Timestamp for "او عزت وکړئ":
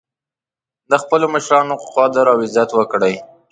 2.31-3.15